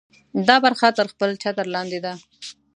[0.47, 2.13] دا برخه تر خپل چتر لاندې ده.